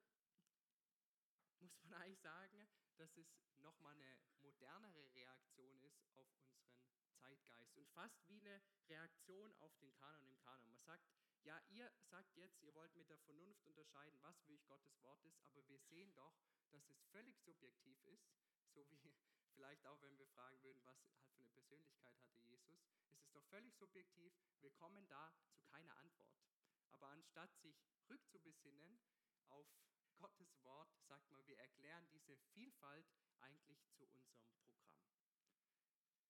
[1.60, 3.28] muss man eigentlich sagen, dass es
[3.60, 6.78] nochmal eine modernere Reaktion ist auf unseren
[7.22, 10.70] Zeitgeist und fast wie eine Reaktion auf den Kanon im Kanon.
[10.72, 11.06] Man sagt,
[11.44, 15.42] ja, ihr sagt jetzt, ihr wollt mit der Vernunft unterscheiden, was wirklich Gottes Wort ist,
[15.46, 16.34] aber wir sehen doch,
[16.72, 18.32] dass es völlig subjektiv ist,
[18.74, 18.98] so wie
[19.56, 22.80] vielleicht auch, wenn wir fragen würden, was halt für eine Persönlichkeit hatte Jesus.
[23.12, 26.34] Es ist doch völlig subjektiv, wir kommen da zu keiner Antwort.
[26.92, 29.00] Aber anstatt sich rückzubesinnen
[29.50, 29.68] auf
[30.20, 33.06] Gottes Wort, sagt man, wir erklären die diese Vielfalt
[33.42, 34.74] eigentlich zu unserem Programm.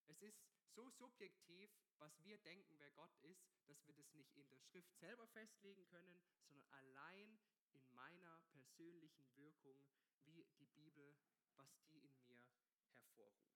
[0.08, 0.41] Es ist
[0.75, 4.95] so subjektiv, was wir denken, wer Gott ist, dass wir das nicht in der Schrift
[4.97, 7.39] selber festlegen können, sondern allein
[7.71, 9.79] in meiner persönlichen Wirkung,
[10.25, 11.15] wie die Bibel,
[11.55, 13.53] was die in mir hervorruft.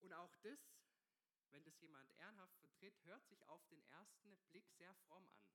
[0.00, 0.58] Und auch das,
[1.50, 5.52] wenn das jemand ehrenhaft vertritt, hört sich auf den ersten Blick sehr fromm an.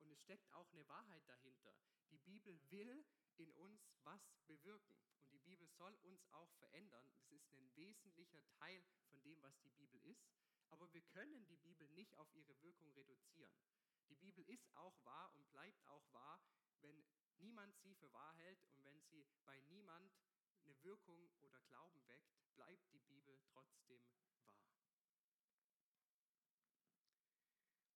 [0.00, 1.74] Und es steckt auch eine Wahrheit dahinter.
[2.10, 3.04] Die Bibel will
[3.38, 4.96] in uns was bewirken.
[5.22, 7.08] Und die Bibel soll uns auch verändern.
[7.14, 10.26] Das ist ein wesentlicher Teil von dem, was die Bibel ist.
[10.68, 13.54] Aber wir können die Bibel nicht auf ihre Wirkung reduzieren.
[14.08, 16.40] Die Bibel ist auch wahr und bleibt auch wahr,
[16.80, 17.04] wenn
[17.38, 20.12] niemand sie für wahr hält und wenn sie bei niemand
[20.64, 24.24] eine Wirkung oder Glauben weckt, bleibt die Bibel trotzdem wahr.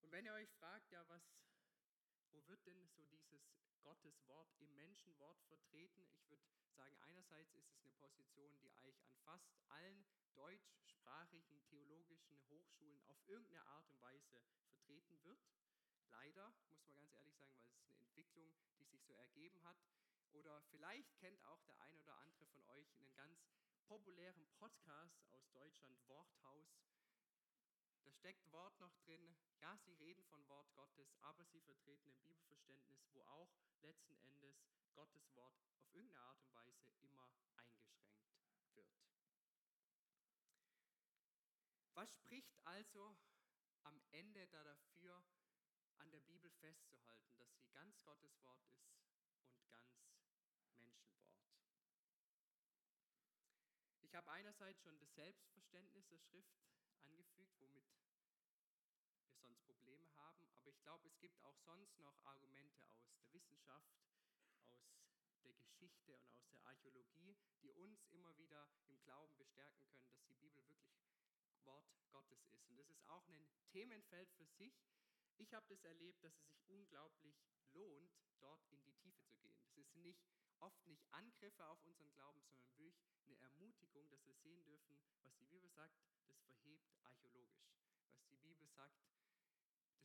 [0.00, 1.22] Und wenn ihr euch fragt, ja, was,
[2.32, 6.08] wo wird denn so dieses Gotteswort im Menschenwort vertreten?
[6.14, 6.42] Ich würde
[6.74, 13.16] sagen, einerseits ist es eine Position, die eigentlich an fast allen deutschsprachigen theologischen Hochschulen auf
[13.26, 15.40] irgendeine Art und Weise vertreten wird.
[16.10, 19.62] Leider, muss man ganz ehrlich sagen, weil es ist eine Entwicklung, die sich so ergeben
[19.64, 19.78] hat.
[20.32, 23.48] Oder vielleicht kennt auch der ein oder andere von euch einen ganz
[23.86, 26.78] populären Podcast aus Deutschland, Worthaus.
[28.08, 29.36] Da steckt Wort noch drin.
[29.60, 34.64] Ja, sie reden von Wort Gottes, aber sie vertreten ein Bibelverständnis, wo auch letzten Endes
[34.94, 38.88] Gottes Wort auf irgendeine Art und Weise immer eingeschränkt wird.
[41.92, 43.14] Was spricht also
[43.82, 45.22] am Ende da dafür,
[45.98, 48.88] an der Bibel festzuhalten, dass sie ganz Gottes Wort ist
[49.52, 50.00] und ganz
[50.78, 51.47] Menschenwort?
[54.18, 56.58] Ich habe einerseits schon das Selbstverständnis der Schrift
[57.02, 58.02] angefügt, womit wir
[59.40, 63.94] sonst Probleme haben, aber ich glaube, es gibt auch sonst noch Argumente aus der Wissenschaft,
[65.22, 70.10] aus der Geschichte und aus der Archäologie, die uns immer wieder im Glauben bestärken können,
[70.10, 70.98] dass die Bibel wirklich
[71.62, 72.66] Wort Gottes ist.
[72.66, 74.82] Und das ist auch ein Themenfeld für sich.
[75.36, 77.36] Ich habe das erlebt, dass es sich unglaublich
[77.72, 79.60] lohnt, dort in die Tiefe zu gehen.
[79.62, 80.26] Das ist nicht
[80.60, 85.36] oft nicht Angriffe auf unseren Glauben, sondern wirklich eine Ermutigung, dass wir sehen dürfen, was
[85.36, 85.94] die Bibel sagt,
[86.26, 87.72] das verhebt archäologisch.
[88.16, 89.18] Was die Bibel sagt, das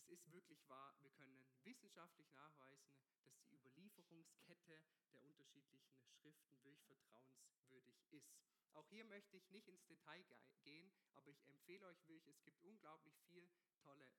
[0.07, 0.95] ist wirklich wahr.
[1.01, 2.93] Wir können wissenschaftlich nachweisen,
[3.31, 8.31] dass die Überlieferungskette der unterschiedlichen Schriften wirklich vertrauenswürdig ist.
[8.73, 10.23] Auch hier möchte ich nicht ins Detail
[10.63, 13.47] gehen, aber ich empfehle euch wirklich, es gibt unglaublich viel
[13.81, 14.09] tolle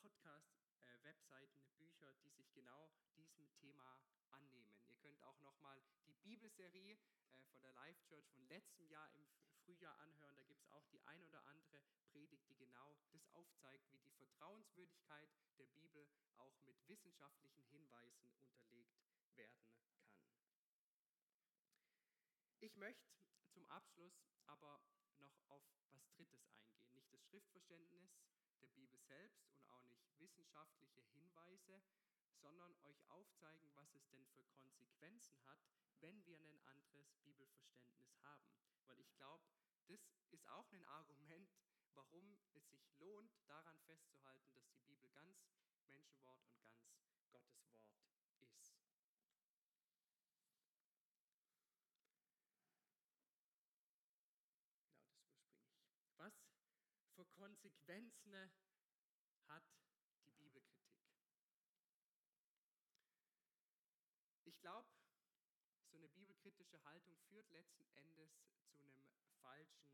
[0.00, 3.98] Podcasts, äh, Webseiten, Bücher, die sich genau diesem Thema
[4.32, 4.73] annehmen.
[5.04, 9.28] Könnt auch nochmal die Bibelserie äh, von der Life Church von letztem Jahr im
[9.62, 10.34] Frühjahr anhören.
[10.38, 14.12] Da gibt es auch die ein oder andere Predigt, die genau das aufzeigt, wie die
[14.12, 18.96] Vertrauenswürdigkeit der Bibel auch mit wissenschaftlichen Hinweisen unterlegt
[19.36, 19.84] werden kann.
[22.60, 23.12] Ich möchte
[23.52, 24.80] zum Abschluss aber
[25.18, 26.94] noch auf was Drittes eingehen.
[26.94, 28.10] Nicht das Schriftverständnis
[28.62, 31.82] der Bibel selbst und auch nicht wissenschaftliche Hinweise,
[32.40, 35.60] sondern euch aufzeigen, was es denn für Konsequenzen hat,
[36.00, 38.48] wenn wir ein anderes Bibelverständnis haben.
[38.86, 39.44] Weil ich glaube,
[39.86, 41.50] das ist auch ein Argument,
[41.94, 45.38] warum es sich lohnt, daran festzuhalten, dass die Bibel ganz
[45.86, 47.70] Menschenwort und ganz Gottes Wort ist.
[47.92, 49.14] Genau, das überspringe ich.
[56.16, 56.34] Was
[57.14, 58.50] für Konsequenzen
[59.46, 59.64] hat
[60.24, 61.04] die Bibelkritik?
[64.44, 64.88] Ich glaube,
[65.90, 69.10] so eine bibelkritische Haltung führt letzten Endes zu einem
[69.42, 69.90] falschen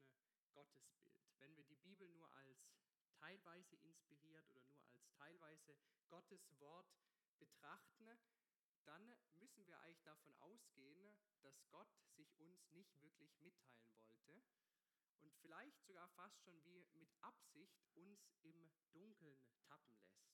[0.52, 1.24] Gottesbild.
[1.38, 2.68] Wenn wir die Bibel nur als
[3.18, 5.74] teilweise inspiriert oder nur als teilweise
[6.10, 6.92] Gottes Wort
[7.38, 8.18] betrachten,
[8.84, 14.42] dann müssen wir eigentlich davon ausgehen, dass Gott sich uns nicht wirklich mitteilen wollte
[15.22, 20.28] und vielleicht sogar fast schon wie mit Absicht uns im Dunkeln tappen lässt.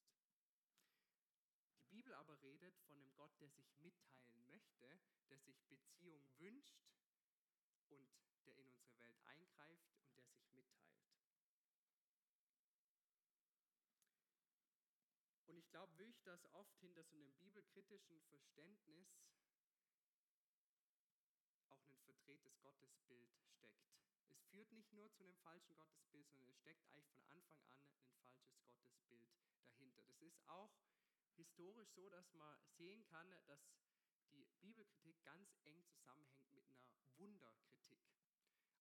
[1.79, 4.99] Die Bibel aber redet von einem Gott, der sich mitteilen möchte,
[5.31, 6.77] der sich Beziehung wünscht
[7.91, 8.09] und
[8.47, 11.07] der in unsere Welt eingreift und der sich mitteilt.
[15.47, 19.09] Und ich glaube wirklich, dass oft hinter so einem bibelkritischen Verständnis
[21.69, 23.87] auch ein verdrehtes Gottesbild steckt.
[24.29, 27.73] Es führt nicht nur zu einem falschen Gottesbild, sondern es steckt eigentlich von Anfang an
[27.73, 29.25] ein falsches Gottesbild
[29.65, 30.05] dahinter.
[30.05, 30.73] Das ist auch
[31.37, 33.61] historisch so, dass man sehen kann, dass
[34.33, 37.76] die Bibelkritik ganz eng zusammenhängt mit einer Wunderkritik.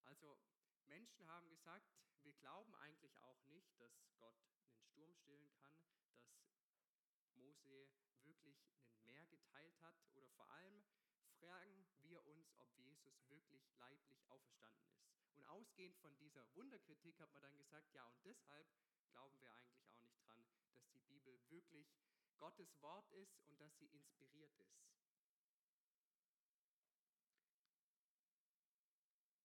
[0.05, 0.37] Also
[0.85, 1.85] Menschen haben gesagt,
[2.21, 4.35] wir glauben eigentlich auch nicht, dass Gott
[4.69, 5.75] einen Sturm stillen kann,
[7.17, 7.89] dass Mose
[8.23, 10.83] wirklich ein Meer geteilt hat oder vor allem
[11.39, 12.23] fragen wir
[12.75, 15.05] Jesus wirklich leiblich auferstanden ist.
[15.33, 18.67] Und ausgehend von dieser Wunderkritik hat man dann gesagt, ja, und deshalb
[19.09, 21.87] glauben wir eigentlich auch nicht dran, dass die Bibel wirklich
[22.37, 24.85] Gottes Wort ist und dass sie inspiriert ist.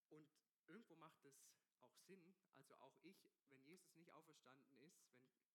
[0.09, 0.29] Und
[0.67, 3.17] irgendwo macht es auch Sinn, also auch ich,
[3.49, 5.05] wenn Jesus nicht auferstanden ist,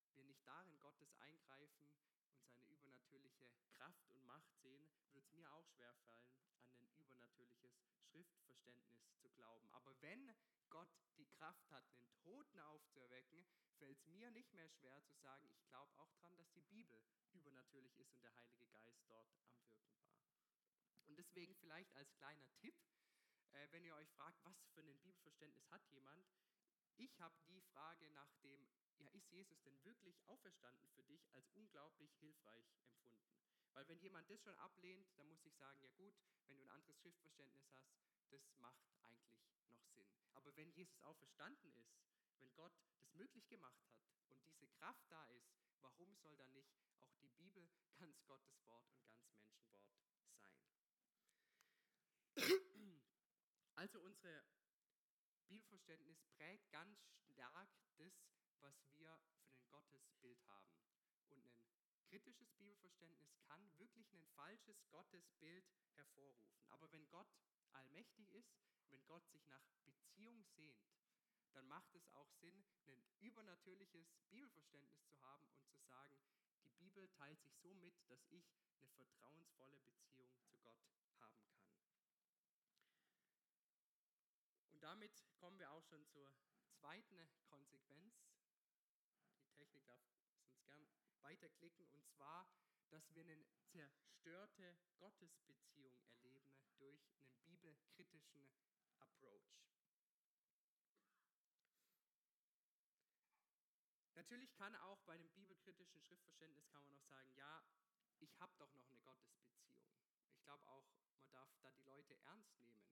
[0.04, 1.90] wenn wir nicht darin Gottes eingreifen
[2.28, 6.30] und seine übernatürliche Kraft und Macht sehen, wird es mir auch schwerfallen,
[6.76, 7.72] an ein übernatürliches
[8.10, 9.68] Schriftverständnis zu glauben.
[9.70, 10.32] Aber wenn
[10.70, 13.44] Gott die Kraft hat, den Toten aufzuerwecken,
[13.78, 17.02] fällt es mir nicht mehr schwer zu sagen, ich glaube auch daran, dass die Bibel
[17.32, 20.06] übernatürlich ist und der Heilige Geist dort am Wirken war.
[21.06, 22.74] Und deswegen vielleicht als kleiner Tipp,
[23.56, 26.24] äh, wenn ihr euch fragt, was für ein Bibelverständnis hat jemand,
[26.96, 28.66] ich habe die Frage nach dem,
[28.98, 33.26] ja, ist Jesus denn wirklich auferstanden für dich, als unglaublich hilfreich empfunden.
[33.74, 36.14] Weil wenn jemand das schon ablehnt, dann muss ich sagen, ja gut,
[36.46, 37.92] wenn du ein anderes Schriftverständnis hast,
[38.30, 39.20] das macht eigentlich
[39.68, 40.08] noch Sinn.
[40.32, 41.94] Aber wenn Jesus auferstanden ist,
[42.38, 46.72] wenn Gott das möglich gemacht hat und diese Kraft da ist, warum soll dann nicht
[47.00, 50.56] auch die Bibel ganz Gottes Wort und ganz Menschenwort sein?
[53.86, 54.42] Also unsere
[55.46, 56.98] Bibelverständnis prägt ganz
[57.30, 57.68] stark
[57.98, 58.12] das,
[58.58, 60.74] was wir für ein Gottesbild haben.
[61.28, 61.52] Und ein
[62.08, 66.64] kritisches Bibelverständnis kann wirklich ein falsches Gottesbild hervorrufen.
[66.70, 67.28] Aber wenn Gott
[67.74, 68.58] allmächtig ist,
[68.90, 70.82] wenn Gott sich nach Beziehung sehnt,
[71.52, 76.18] dann macht es auch Sinn, ein übernatürliches Bibelverständnis zu haben und zu sagen,
[76.64, 80.82] die Bibel teilt sich so mit, dass ich eine vertrauensvolle Beziehung zu Gott
[81.20, 81.56] haben kann.
[84.75, 86.32] Und damit kommen wir auch schon zur
[86.78, 88.14] zweiten Konsequenz.
[89.42, 90.86] Die Technik darf sonst gern
[91.22, 91.88] weiterklicken.
[91.88, 92.46] Und zwar,
[92.90, 98.48] dass wir eine zerstörte Gottesbeziehung erleben durch einen bibelkritischen
[99.00, 99.42] Approach.
[104.14, 107.64] Natürlich kann auch bei einem bibelkritischen Schriftverständnis kann man auch sagen, ja,
[108.20, 109.84] ich habe doch noch eine Gottesbeziehung.
[110.30, 110.86] Ich glaube auch,
[111.18, 112.86] man darf da die Leute ernst nehmen.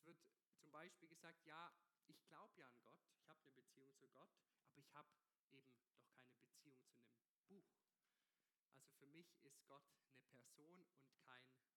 [0.00, 0.18] Es wird
[0.56, 1.72] zum Beispiel gesagt, ja,
[2.06, 4.30] ich glaube ja an Gott, ich habe eine Beziehung zu Gott,
[4.64, 5.08] aber ich habe
[5.50, 7.68] eben doch keine Beziehung zu einem Buch.
[8.72, 11.76] Also für mich ist Gott eine Person und kein Buch.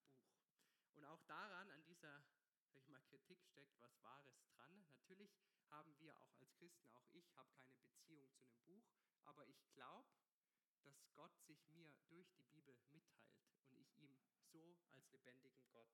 [0.93, 2.23] Und auch daran, an dieser
[2.71, 4.85] sag ich mal, Kritik steckt was Wahres dran.
[4.87, 5.35] Natürlich
[5.69, 8.85] haben wir auch als Christen, auch ich, habe keine Beziehung zu einem Buch,
[9.25, 10.07] aber ich glaube,
[10.83, 14.17] dass Gott sich mir durch die Bibel mitteilt und ich ihm
[14.51, 15.89] so als lebendigen Gott.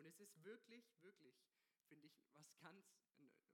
[0.00, 1.36] Und es ist wirklich, wirklich,
[1.86, 2.86] finde ich, was ganz,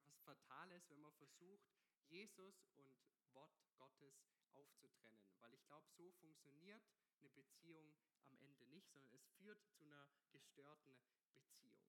[0.05, 1.67] was Fatales, wenn man versucht,
[2.07, 2.95] Jesus und
[3.33, 4.15] Wort Gottes
[4.53, 5.27] aufzutrennen.
[5.41, 6.85] Weil ich glaube, so funktioniert
[7.19, 7.93] eine Beziehung
[8.29, 10.97] am Ende nicht, sondern es führt zu einer gestörten
[11.33, 11.83] Beziehung.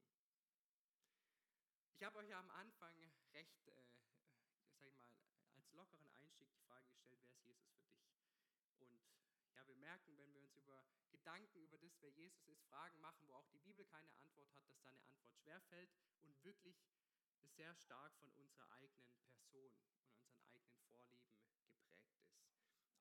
[1.94, 2.96] Ich habe euch ja am Anfang
[3.34, 3.86] recht, äh,
[4.80, 5.14] sag ich mal,
[5.54, 8.10] als lockeren Einstieg die Frage gestellt, wer ist Jesus für dich?
[8.80, 9.00] Und
[9.54, 10.84] ja, wir merken, wenn wir uns über
[11.28, 14.66] Gedanken über das, wer Jesus ist, Fragen machen, wo auch die Bibel keine Antwort hat,
[14.70, 16.78] dass da eine Antwort schwerfällt und wirklich
[17.58, 21.92] sehr stark von unserer eigenen Person und unseren eigenen Vorlieben geprägt ist.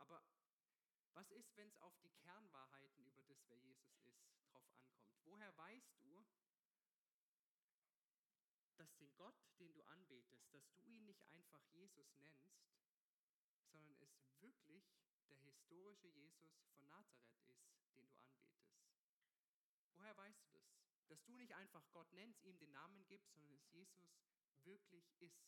[0.00, 0.24] Aber
[1.14, 4.74] was ist, wenn es auf die Kernwahrheiten über das, wer Jesus ist, drauf ankommt?
[5.22, 6.26] Woher weißt du,
[8.76, 12.58] dass den Gott, den du anbetest, dass du ihn nicht einfach Jesus nennst,
[13.70, 18.96] sondern es wirklich der historische Jesus von Nazareth ist, den du anbetest.
[19.94, 20.64] Woher weißt du das?
[21.08, 24.04] Dass du nicht einfach Gott nennst, ihm den Namen gibst, sondern dass Jesus
[24.64, 25.46] wirklich ist.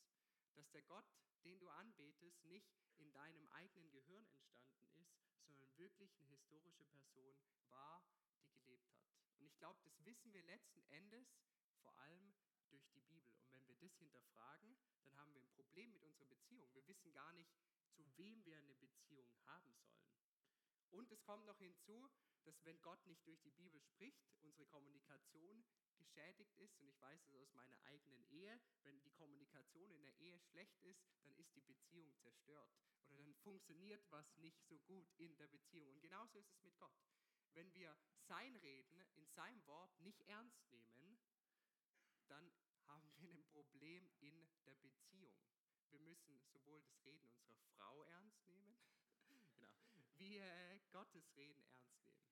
[0.55, 1.07] Dass der Gott,
[1.45, 7.37] den du anbetest, nicht in deinem eigenen Gehirn entstanden ist, sondern wirklich eine historische Person
[7.71, 8.03] war,
[8.41, 9.03] die gelebt hat.
[9.39, 11.29] Und ich glaube, das wissen wir letzten Endes
[11.83, 12.35] vor allem
[12.71, 13.35] durch die Bibel.
[13.41, 16.73] Und wenn wir das hinterfragen, dann haben wir ein Problem mit unserer Beziehung.
[16.75, 17.51] Wir wissen gar nicht,
[17.99, 20.15] zu wem wir eine Beziehung haben sollen.
[20.91, 22.09] Und es kommt noch hinzu,
[22.45, 25.65] dass wenn Gott nicht durch die Bibel spricht, unsere Kommunikation
[25.99, 26.79] geschädigt ist.
[26.79, 30.81] Und ich weiß es aus meiner eigenen Ehe, wenn die Kommunikation in der Ehe schlecht
[30.83, 32.71] ist, dann ist die Beziehung zerstört.
[33.11, 35.91] Oder dann funktioniert was nicht so gut in der Beziehung.
[35.91, 36.97] Und genauso ist es mit Gott.
[37.55, 37.97] Wenn wir
[38.29, 41.19] sein Reden in seinem Wort nicht ernst nehmen,
[42.29, 42.53] dann
[42.87, 45.48] haben wir ein Problem in der Beziehung.
[45.91, 48.77] Wir müssen sowohl das Reden unserer Frau ernst nehmen,
[49.29, 52.23] genau, wie äh, Gottes Reden ernst nehmen.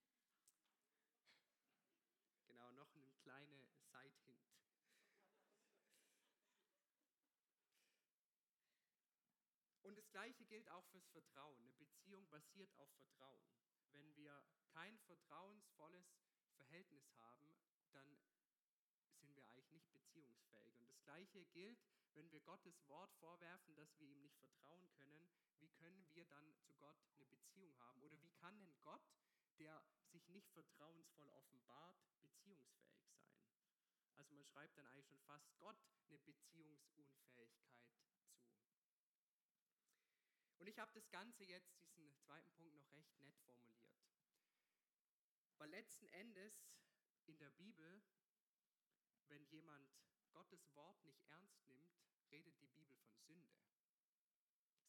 [2.46, 4.46] Genau, noch eine kleine Side-Hint.
[9.82, 11.58] Und das Gleiche gilt auch fürs Vertrauen.
[11.60, 13.48] Eine Beziehung basiert auf Vertrauen.
[13.92, 16.06] Wenn wir kein vertrauensvolles
[16.56, 17.54] Verhältnis haben,
[17.92, 18.18] dann
[19.56, 20.78] beziehungsfähig.
[20.78, 21.78] Und das Gleiche gilt,
[22.16, 25.28] wenn wir Gottes Wort vorwerfen, dass wir ihm nicht vertrauen können.
[25.58, 28.02] Wie können wir dann zu Gott eine Beziehung haben?
[28.02, 29.06] Oder wie kann denn Gott,
[29.58, 33.20] der sich nicht vertrauensvoll offenbart, beziehungsfähig sein?
[34.16, 35.76] Also man schreibt dann eigentlich schon fast Gott
[36.08, 38.06] eine Beziehungsunfähigkeit zu.
[40.58, 43.92] Und ich habe das Ganze jetzt, diesen zweiten Punkt, noch recht nett formuliert.
[45.58, 46.54] Weil letzten Endes
[47.26, 48.02] in der Bibel,
[49.28, 49.90] wenn jemand
[50.36, 51.88] Gottes Wort nicht ernst nimmt,
[52.30, 53.56] redet die Bibel von Sünde.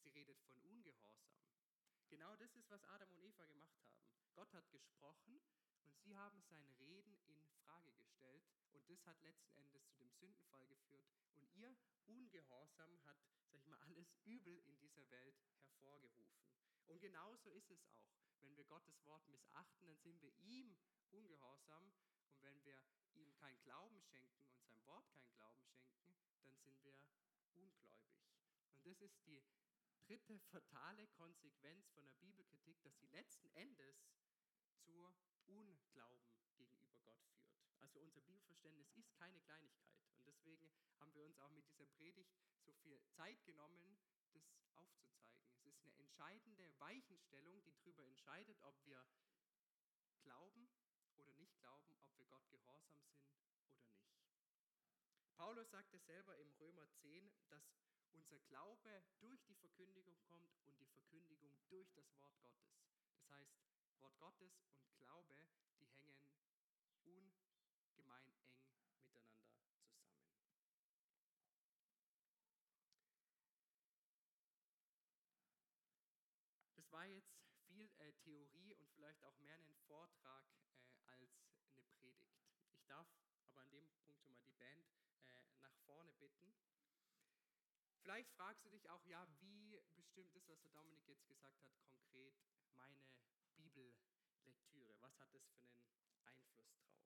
[0.02, 1.40] Sie redet von Ungehorsam.
[2.10, 4.04] Genau das ist, was Adam und Eva gemacht haben.
[4.34, 5.40] Gott hat gesprochen
[5.84, 10.12] und sie haben sein Reden in Frage gestellt und das hat letzten Endes zu dem
[10.12, 13.18] Sündenfall geführt und ihr Ungehorsam hat,
[13.50, 16.44] sag ich mal, alles Übel in dieser Welt hervorgerufen.
[16.88, 18.12] Und genauso ist es auch.
[18.42, 20.76] Wenn wir Gottes Wort missachten, dann sind wir ihm
[21.10, 21.90] ungehorsam
[22.26, 22.78] und wenn wir
[23.18, 26.94] ihm keinen Glauben schenken und seinem Wort keinen Glauben schenken, dann sind wir
[27.54, 28.08] ungläubig.
[28.74, 29.42] Und das ist die
[30.06, 34.08] dritte fatale Konsequenz von der Bibelkritik, dass sie letzten Endes
[34.84, 35.14] zur
[35.46, 37.48] Unglauben gegenüber Gott führt.
[37.80, 39.98] Also unser Bibelverständnis ist keine Kleinigkeit.
[40.14, 42.32] Und deswegen haben wir uns auch mit dieser Predigt
[42.64, 43.98] so viel Zeit genommen,
[44.32, 44.98] das aufzuzeigen.
[45.52, 49.04] Es ist eine entscheidende Weichenstellung, die darüber entscheidet, ob wir
[50.22, 50.68] glauben
[51.16, 53.68] oder nicht glauben, ob wir Gott gehorsam sind oder nicht.
[55.38, 57.62] Paulus sagte selber im Römer 10, dass
[58.12, 62.74] unser Glaube durch die Verkündigung kommt und die Verkündigung durch das Wort Gottes.
[63.12, 63.56] Das heißt,
[64.00, 65.48] Wort Gottes und Glaube,
[65.78, 66.18] die hängen
[67.04, 69.78] ungemein eng miteinander zusammen.
[76.74, 80.44] Das war jetzt viel äh, Theorie und vielleicht auch mehr ein Vortrag
[80.82, 81.30] äh, als
[81.70, 82.26] eine Predigt.
[82.72, 83.06] Ich darf
[83.46, 84.84] aber an dem Punkt schon mal die Band
[85.22, 86.54] äh, nach vorne bitten.
[88.08, 91.76] Vielleicht fragst du dich auch, ja, wie bestimmt das, was der Dominik jetzt gesagt hat,
[91.82, 92.34] konkret
[92.72, 93.04] meine
[93.54, 94.96] Bibellektüre?
[95.02, 97.04] Was hat das für einen Einfluss drauf?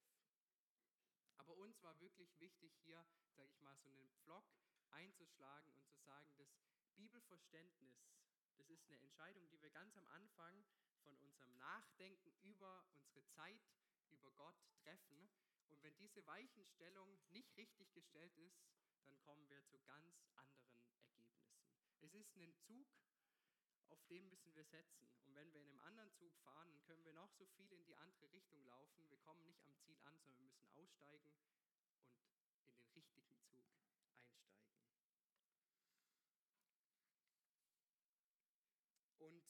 [1.39, 4.45] Aber uns war wirklich wichtig, hier, sage ich mal, so einen Vlog
[4.91, 6.47] einzuschlagen und zu sagen, das
[6.95, 7.97] Bibelverständnis,
[8.55, 10.65] das ist eine Entscheidung, die wir ganz am Anfang
[11.03, 13.61] von unserem Nachdenken über unsere Zeit,
[14.11, 15.29] über Gott treffen.
[15.67, 18.63] Und wenn diese Weichenstellung nicht richtig gestellt ist,
[19.05, 20.72] dann kommen wir zu ganz anderen.
[22.03, 22.89] Es ist ein Zug,
[23.89, 25.09] auf den müssen wir setzen.
[25.25, 27.85] Und wenn wir in einem anderen Zug fahren, dann können wir noch so viel in
[27.85, 29.09] die andere Richtung laufen.
[29.09, 33.39] Wir kommen nicht am Ziel an, sondern wir müssen aussteigen und in den richtigen Zug
[33.47, 34.03] einsteigen.
[39.19, 39.45] Und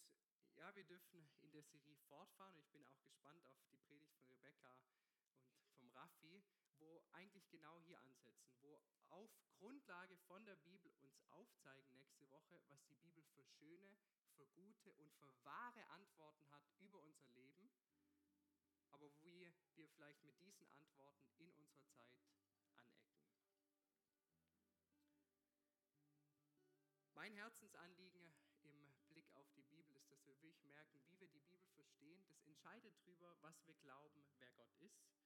[0.55, 2.59] ja, wir dürfen in der Serie fortfahren.
[2.59, 4.77] Ich bin auch gespannt auf die Predigt von Rebecca
[5.57, 6.45] und vom Raffi,
[6.83, 12.61] wo eigentlich genau hier ansetzen, wo auf Grundlage von der Bibel uns aufzeigen nächste Woche,
[12.69, 13.97] was die Bibel für schöne,
[14.37, 17.71] für gute und für wahre Antworten hat über unser Leben,
[18.91, 22.43] aber wie wir vielleicht mit diesen Antworten in unserer Zeit anecken.
[27.15, 31.41] Mein Herzensanliegen im Blick auf die Bibel ist, dass wir wirklich merken, wie wir die
[31.41, 32.25] Bibel verstehen.
[32.27, 35.22] Das entscheidet darüber, was wir glauben, wer Gott ist.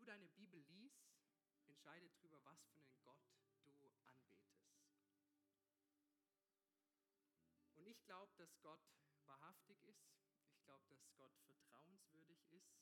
[0.00, 1.04] Du deine Bibel liest,
[1.66, 3.20] entscheidet darüber, was für einen Gott
[3.82, 4.64] du anbetest.
[7.76, 8.80] Und ich glaube, dass Gott
[9.26, 10.08] wahrhaftig ist.
[10.52, 12.80] Ich glaube, dass Gott vertrauenswürdig ist.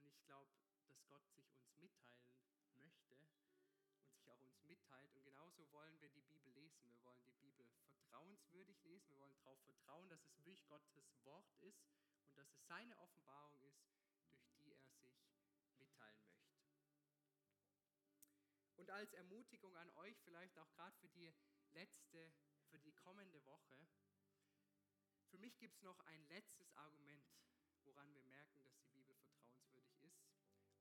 [0.00, 0.50] Und ich glaube,
[0.88, 2.34] dass Gott sich uns mitteilen
[2.74, 3.14] möchte
[4.00, 5.14] und sich auch uns mitteilt.
[5.14, 6.90] Und genauso wollen wir die Bibel lesen.
[6.90, 9.08] Wir wollen die Bibel vertrauenswürdig lesen.
[9.10, 11.86] Wir wollen darauf vertrauen, dass es wirklich Gottes Wort ist
[12.26, 13.97] und dass es seine Offenbarung ist,
[18.88, 21.30] Und als Ermutigung an euch, vielleicht auch gerade für die
[21.72, 22.32] letzte,
[22.70, 23.86] für die kommende Woche,
[25.26, 27.28] für mich gibt es noch ein letztes Argument,
[27.82, 30.24] woran wir merken, dass die Bibel vertrauenswürdig ist.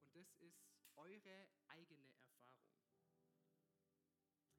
[0.04, 0.64] Und das ist
[0.96, 2.72] eure eigene Erfahrung.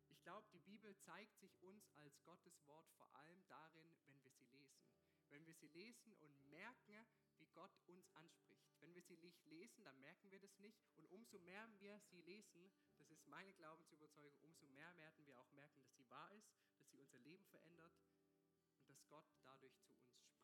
[0.09, 4.31] Ich glaube, die Bibel zeigt sich uns als Gottes Wort vor allem darin, wenn wir
[4.31, 5.08] sie lesen.
[5.31, 7.07] Wenn wir sie lesen und merken,
[7.39, 8.69] wie Gott uns anspricht.
[8.81, 10.79] Wenn wir sie nicht lesen, dann merken wir das nicht.
[10.97, 15.51] Und umso mehr wir sie lesen, das ist meine Glaubensüberzeugung, umso mehr werden wir auch
[15.53, 17.93] merken, dass sie wahr ist, dass sie unser Leben verändert
[18.77, 20.39] und dass Gott dadurch zu uns spricht.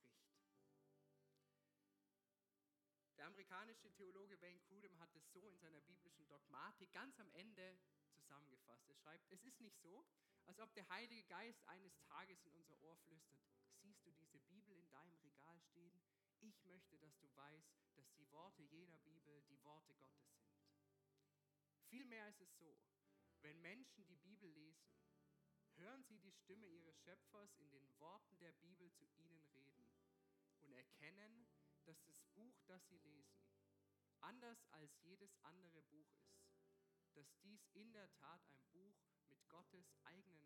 [3.16, 7.78] Der amerikanische Theologe Wayne Grudem hat es so in seiner biblischen Dogmatik ganz am Ende
[8.12, 8.88] zusammengefasst.
[8.88, 10.04] Er schreibt, es ist nicht so,
[10.46, 13.40] als ob der Heilige Geist eines Tages in unser Ohr flüstert,
[13.80, 16.02] siehst du diese Bibel in deinem Regal stehen?
[16.46, 20.52] Ich möchte, dass du weißt, dass die Worte jener Bibel die Worte Gottes sind.
[21.88, 22.78] Vielmehr ist es so,
[23.40, 24.94] Wenn Menschen die Bibel lesen,
[25.76, 29.90] hören sie die Stimme ihres Schöpfers in den Worten der Bibel zu ihnen reden
[30.60, 31.46] und erkennen,
[31.84, 33.44] dass das Buch, das sie lesen,
[34.20, 36.48] anders als jedes andere Buch ist,
[37.14, 38.96] dass dies in der Tat ein Buch
[39.28, 40.43] mit Gottes eigenen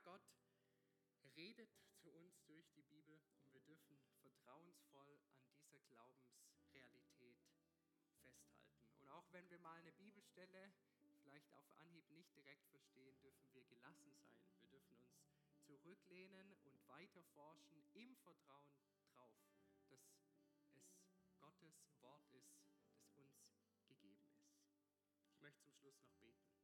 [0.00, 0.22] Gott
[1.36, 7.38] redet zu uns durch die Bibel und wir dürfen vertrauensvoll an dieser Glaubensrealität
[7.88, 8.46] festhalten.
[9.00, 10.72] Und auch wenn wir mal eine Bibelstelle
[11.22, 14.42] vielleicht auf Anhieb nicht direkt verstehen, dürfen wir gelassen sein.
[14.58, 15.24] Wir dürfen uns
[15.64, 19.34] zurücklehnen und weiter forschen im Vertrauen darauf,
[19.80, 20.02] dass es
[21.38, 22.54] Gottes Wort ist,
[22.92, 24.56] das uns gegeben ist.
[25.28, 26.55] Ich möchte zum Schluss noch beten.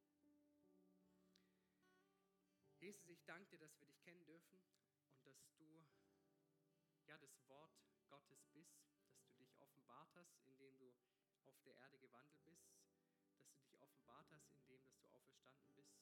[2.82, 4.58] Jesus, ich danke dir, dass wir dich kennen dürfen
[5.14, 5.86] und dass du
[7.06, 7.70] ja das Wort
[8.08, 8.74] Gottes bist,
[9.22, 10.92] dass du dich offenbart hast, indem du
[11.44, 12.66] auf der Erde gewandelt bist,
[13.44, 15.94] dass du dich offenbart hast, indem dass du auferstanden bist,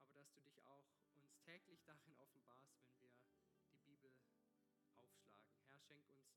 [0.00, 3.28] aber dass du dich auch uns täglich darin offenbarst, wenn wir
[3.76, 4.10] die Bibel
[4.94, 5.52] aufschlagen.
[5.68, 6.32] Herr, schenk uns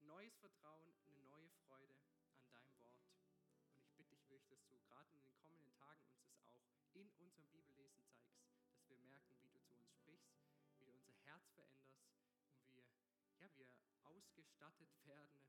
[0.00, 1.96] neues Vertrauen, eine neue Freude
[2.36, 3.00] an deinem Wort.
[3.72, 6.60] Und ich bitte dich wirklich, dass du gerade in den kommenden Tagen uns das auch
[6.92, 7.81] in unserem Bibellesen
[11.56, 13.66] Herz veränderst und wie ja, wir
[14.04, 15.42] ausgestattet werden